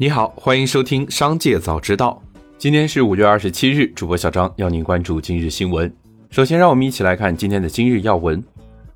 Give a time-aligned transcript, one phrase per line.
[0.00, 2.22] 你好，欢迎收听《商界早知道》。
[2.56, 5.94] 今天是五月二十七日，主播小张要您关注今日新闻。
[6.30, 8.42] 首先，让我们一起来看今天的今日要闻。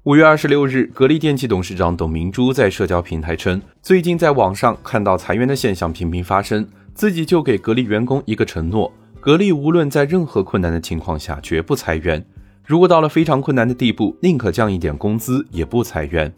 [0.05, 8.91] 五月二十六日，格力电器董事长董明珠在社交平台称，最近在网上看到裁员的现象频频发生，自己就给格力员工一个承诺：
[9.21, 12.25] 格力无论在任何困难的情况下，绝不裁员。
[12.65, 16.33] 如果到了非常困难的地步，宁可降一点工资，也不裁员。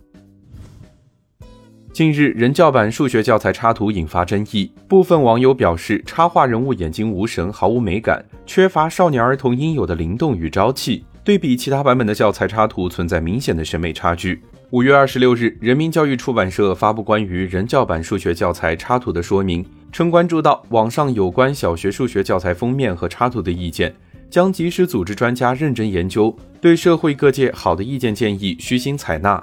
[1.96, 14.42] 近日，人教版数学教材插图引发争议，部分网友表示，插画人物眼睛无神，毫无美感，缺乏少年儿童应有的灵动与朝气，对比其他版本的教材插图，存在明显的审美差距。
[14.72, 23.90] 五月二十六日，人民教育出版社发布关于人教版数学教材插图的说明，称关注到网上有关小学数学教材封面和插图的意见，
[24.28, 29.42] 将及时组织专家认真研究，对社会各界好的意见建议虚心采纳。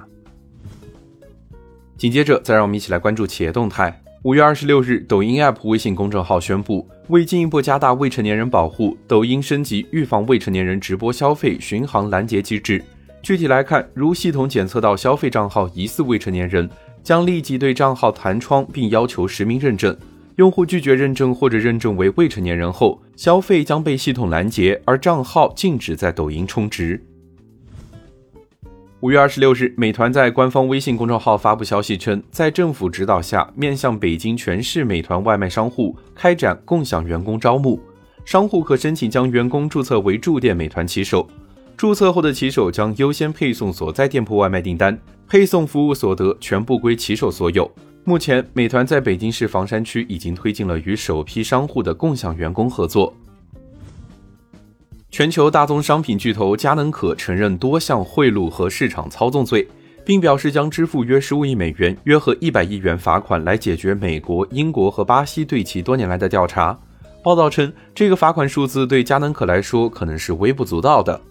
[2.03, 3.97] 紧接着，再让我们一起来关注企业动态。
[4.23, 12.83] 五月二十六日，抖音 App 微信公众号宣布，为进一步加大未成年人保护，抖音升级预防未成年人直播消费巡航拦截机制。
[13.21, 16.69] 具体来看，如系统检测到消费账号疑似未成年人，
[17.01, 19.95] 将立即对账号弹窗，并要求实名认证。
[20.35, 27.01] 用户拒绝认证或者认证为未成年人后，消费将被系统拦截，而账号禁止在抖音充值。
[29.03, 37.77] 五月二十六日，美团在官方微信公众号发布消息称，在政府指导下，面向北京全市美团外卖商户开展共享员工招募。
[38.23, 41.27] 商户可申请将员工注册为驻店美团骑手，
[41.75, 47.69] 注册后的骑手将优先配送所在店铺外卖订单，配送服务所得全部归骑手所有。
[48.05, 53.13] 目前，美团在北京市房山区已经推进了与首批商户的共享员工合作。
[55.13, 59.67] 全球大宗商品巨头佳能可承认多项贿赂和市场操纵罪，
[60.03, 66.75] 并表示将支付约十五亿美元（约合一百亿元）罚款来解决美国、英国和巴西对其多年来的调查。
[67.23, 71.21] 报道称，这个罚款数字对佳能可来说可能是微不足道的。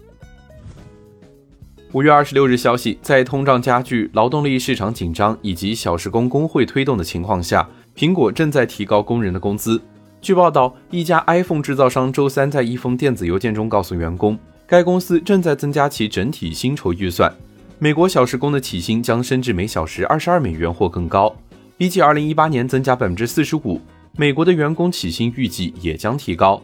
[1.91, 9.81] 五月二十六日消息，在通胀加剧、劳动力市场紧张以及小时工工会推动的情况下，苹果正在提高工人的工资。
[10.23, 17.29] 据报道，一家 iPhone 制造商周三在一封电子邮件中告诉员工，该公司正在增加其整体薪酬预算。
[17.77, 21.35] 美国小时工的起薪将升至每小时二十二美元或更高，
[21.75, 23.81] 比起二零一八年增加百分之四十五。
[24.15, 26.63] 美国的员工起薪预计也将提高。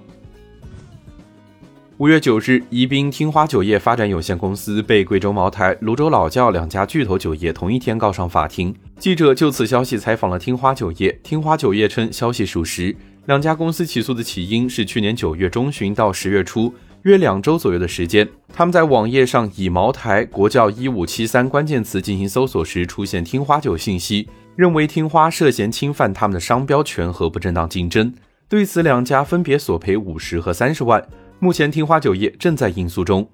[1.97, 8.73] 五月九日，宜宾听花酒业发展有限公司被贵州茅台、泸州老窖两家巨头酒业同一天告上法庭。
[8.97, 12.95] 记者就此消息采访了听花酒业，听花酒业称消息属实。
[13.29, 16.73] 两家公司起诉的起因是去年九月中旬到十月初，
[17.03, 28.11] 约两周左右的时间，他们在网页上以“茅台国窖一五七三”关键词进行搜索时，出现听花酒信息，认为听花涉嫌侵犯他们的商标权和不正当竞争。
[28.47, 31.07] 对此，两家分别索赔五十和三十万。
[31.37, 33.29] 目前，听花酒业正在应诉中。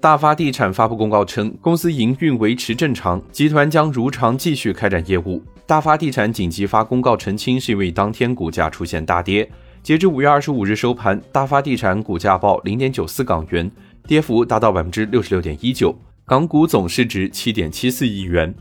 [0.00, 5.42] 大发地产发布公告称，公司营运维持正常，集团将如常继续开展业务。
[5.66, 9.46] 大发地产紧急发公告澄清，是因为当天股价出现大跌。
[9.82, 13.70] 截至五月二十五日收盘，大发地产股价报零点九四港元，
[14.06, 15.94] 跌幅达到百分之六十六点一九，
[16.24, 18.54] 港股总市值七点七四亿元。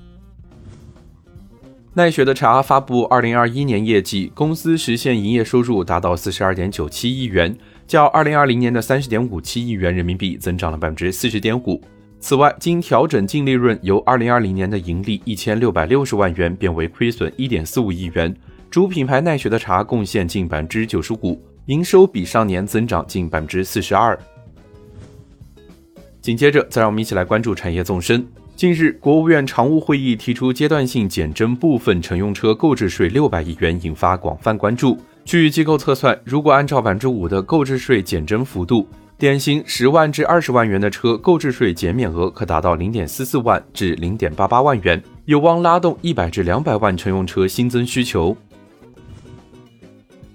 [1.94, 7.58] 奈雪的茶发布二零二一年业绩，公司实现营业收入达到四十二点九七亿元。
[7.90, 11.82] 较二零二零年的三十点五七亿元人民币增长了百分之四十点五。
[12.20, 18.32] 此外，经调整净利润由二零二零年的盈利一千六百六十万元变为亏损一点四五亿元。
[18.70, 24.16] 主品牌奈雪的茶贡献近百分之九十五，营收比上年增长近百分之四十二。
[26.22, 28.24] 紧接着，再让我们一起来关注产业纵深。
[28.60, 34.98] 近日，国务院常务会议提出阶段性减征部分乘用车购置税六百亿元，引发广泛关注。
[35.24, 38.86] 据机构测算，如果按照百分之五的购置税减征幅度，
[39.18, 48.36] 典型十万至二十万元的车购置税减免额可达到零点四四万至零点八八万元，有望拉动一百至两百万乘用车新增需求。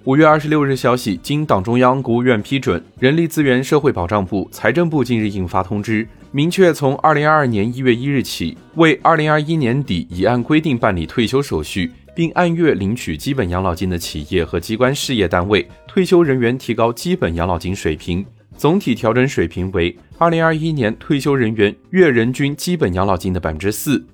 [0.04, 11.92] 五月二十六日消息，经党中央、国务院批准，人力资源社会保障部、财政部近日印发通知，明确从二零二二年一月一日起，为二零二一年底已按规定办理退休手续。
[12.12, 18.24] 并按月领取基本养老金的企业和机关事业单位退休人员提高基本养老金水平，
[18.56, 24.04] 总体调整水平为二零二一年退休人员月人均基本养老金的百分之四。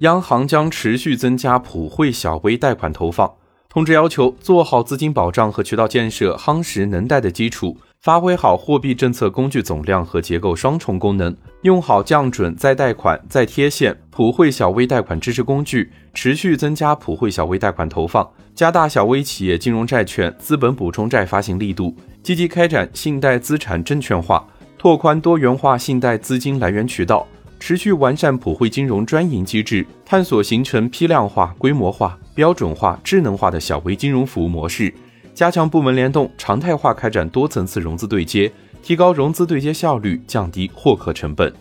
[0.00, 3.32] 央行将持续增加普惠小微贷款投放，
[3.68, 21.94] 通知要求做好资金保障和渠道建设，夯实能贷的基础，发挥好货币政策工具总量和结构双重功能，用好降准、再贷款、再贴现、普惠小微贷款支持工具，持续增加普惠小微贷款投放，加大小微企业金融债券、资本补充债发行力度，
[22.24, 24.44] 积极开展信贷资产证券化，
[24.76, 27.24] 拓宽多元化信贷资金来源渠道，
[27.60, 34.92] 持续完善普惠金融专营机制，探索形成批量化、规模化、标准化、智能化的小微金融服务模式。
[35.34, 38.52] 加强部门联动，常态化开展多层次融资对接，
[38.82, 41.52] 提高融资对接效率，降低获客成本。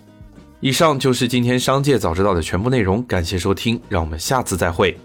[0.60, 4.96] 以上就是今天商界早知道的全部内容，感谢收听，让我们下次再会。